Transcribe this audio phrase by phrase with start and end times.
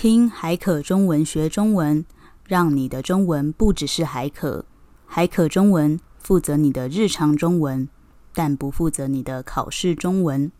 [0.00, 2.06] 听海可中文学中文，
[2.46, 4.64] 让你的中文不只是海可。
[5.04, 7.88] 海可中文负责你的日常中文，
[8.32, 10.52] 但不负责你的考试中文。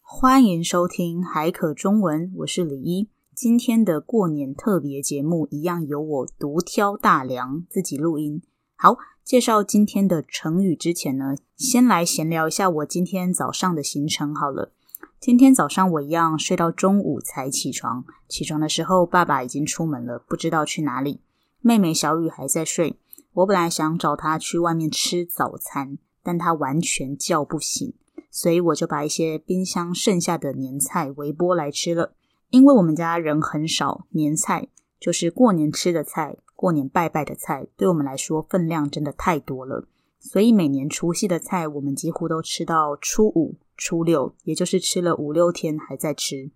[0.00, 3.10] 欢迎收听海可中文，我是李一。
[3.34, 8.40] 今天的过年特别节目一样由我独挑大梁，自己录音。
[8.82, 8.98] 好。
[9.22, 14.72] 介绍今天的成语之前呢，先来闲聊一下我今天早上的行程好了。
[15.20, 21.20] 今天早上我一样睡到中午才起床，起床的时候爸爸已经出门了，不知道去哪里。
[21.60, 22.98] 妹妹小雨还在睡，
[23.34, 27.94] 我本来想找她去外面吃早餐，但她完全叫不醒，
[28.32, 32.16] 所以我就把一些冰箱剩下的年菜微波来吃了。
[32.50, 34.66] 因为我们家人很少，年菜
[35.02, 36.36] 就是过年吃的菜。
[36.54, 39.88] 过年拜拜的菜，对我们来说分量真的太多了，
[40.20, 46.52] 所以每年除夕的菜，我们几乎都吃到初五、初六，也就是吃了五六天还在吃，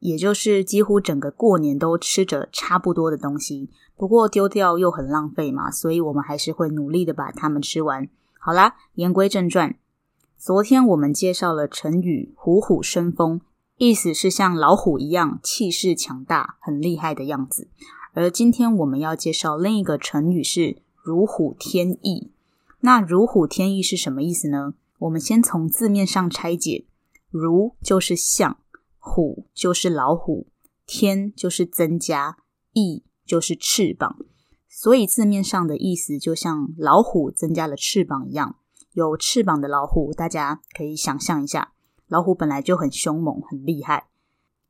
[0.00, 3.70] 也就是几乎整个过年都吃着差不多的东西。
[3.94, 8.08] 不过丢掉又很浪费嘛，所以我们还是会努力的把它们吃完。
[8.40, 9.76] 好啦，言归正传，
[10.36, 13.40] 昨天我们介绍了成语“虎虎生风”，
[13.78, 17.68] 意思是像老虎一样气势强大、很厉害的样子。
[18.14, 22.32] 而今天我们要介绍另一个成语是“如虎添翼”。
[22.80, 24.72] 那“如虎添翼”是什么意思呢？
[25.00, 26.86] 我们先从字面上拆解
[27.28, 28.56] ，“如”就是像
[28.98, 30.46] ，“虎”就是老虎
[30.86, 32.38] ，“添”就是增加
[32.72, 34.16] ，“翼”就是翅膀。
[34.70, 38.56] 所以字面上的意思就像老虎增加了翅膀一样。
[38.92, 41.72] 有翅膀的老虎，大家可以想象一下，
[42.08, 44.06] 老虎本来就很凶猛、很厉害，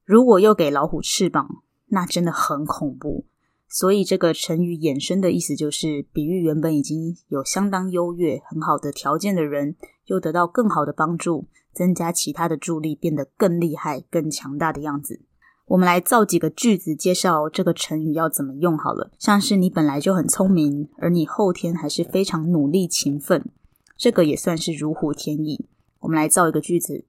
[0.05, 3.27] 如果又给老虎翅膀，那真的很恐怖。
[3.69, 9.75] 所以这个成语衍生的意思就是，比喻原本已经有相当优越、很好的条件的人，
[10.07, 15.21] 又得到更好的帮助，增加其他的助力，变得更厉害、更强大的样子。
[15.67, 19.11] 我们来造几个句子，介绍这个成语要怎么用好了。
[19.19, 23.51] 像是你本来就很聪明，而你后天还是非常努力勤奋，
[23.97, 25.67] 这个也算是如虎添翼。
[25.99, 27.05] 我们来造一个句子，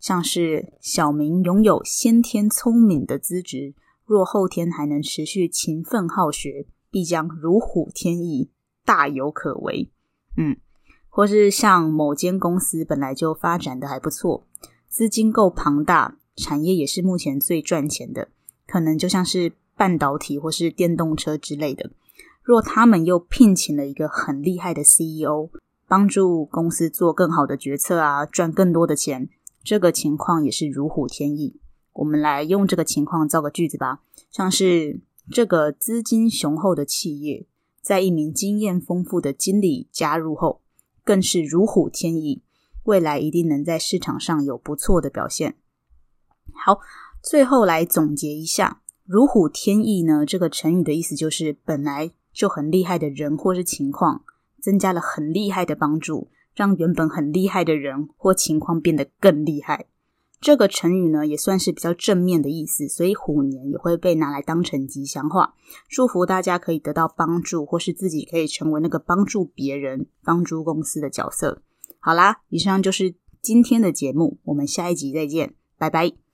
[0.00, 3.74] 像是小明拥有先天聪明的资质。
[4.04, 8.50] 若后天还能持续勤奋好学，必将如虎添翼，
[8.84, 9.92] 大有可为。
[10.36, 10.56] 嗯，
[11.08, 14.46] 或是像某间公司本来就发展的还不错，
[14.88, 18.28] 资金够庞大，产业也是目前最赚钱的，
[18.66, 21.92] 可能就像是半导体或是电动车之类的。
[22.42, 25.50] 若他们又聘请了一个很厉害的 CEO，
[25.86, 29.28] 帮助公司做更好的决策啊，赚更多的钱，
[29.62, 31.60] 这个情况也是如虎添翼。
[31.92, 34.00] 我们来用这个情况造个句子吧，
[34.30, 35.00] 像是
[35.30, 37.46] 这个资金雄厚的企业，
[37.82, 40.62] 在一名经验丰富的经理加入后，
[41.04, 42.42] 更是如虎添翼，
[42.84, 45.56] 未来一定能在市场上有不错的表现。
[46.52, 46.80] 好，
[47.22, 54.24] 最后来总结一下，“如虎添翼”呢，这个成语的意思就是本来就很厉害的人或是情况，
[54.60, 59.86] 增加了很厉害的帮助，让原本很厉害的人或情况变得更厉害。
[60.40, 65.54] 这个成语呢，也算是比较正面的意思，所以虎年也会被拿来当成吉祥话，
[65.86, 71.60] 祝福大家可以得到帮助，或是自己可以成为那个帮助别人、帮助公司的角色。
[71.98, 76.29] 好啦，以上就是今天的节目，我们下一集再见，拜拜。